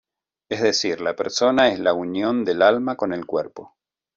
[0.49, 3.75] Es decir, la Persona es la unión del alma con el cuerpo.